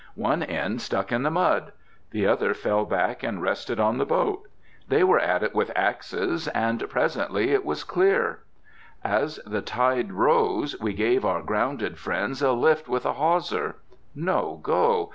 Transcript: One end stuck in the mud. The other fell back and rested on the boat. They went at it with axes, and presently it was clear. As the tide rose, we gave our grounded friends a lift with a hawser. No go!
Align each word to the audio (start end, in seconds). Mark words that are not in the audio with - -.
One 0.15 0.41
end 0.41 0.81
stuck 0.81 1.11
in 1.11 1.21
the 1.21 1.29
mud. 1.29 1.73
The 2.09 2.25
other 2.25 2.55
fell 2.55 2.85
back 2.85 3.21
and 3.21 3.39
rested 3.39 3.79
on 3.79 3.99
the 3.99 4.03
boat. 4.07 4.47
They 4.87 5.03
went 5.03 5.21
at 5.21 5.43
it 5.43 5.53
with 5.53 5.71
axes, 5.75 6.47
and 6.47 6.89
presently 6.89 7.51
it 7.51 7.63
was 7.63 7.83
clear. 7.83 8.39
As 9.03 9.39
the 9.45 9.61
tide 9.61 10.11
rose, 10.13 10.75
we 10.79 10.93
gave 10.93 11.23
our 11.23 11.43
grounded 11.43 11.99
friends 11.99 12.41
a 12.41 12.51
lift 12.51 12.87
with 12.89 13.05
a 13.05 13.13
hawser. 13.13 13.75
No 14.15 14.59
go! 14.63 15.09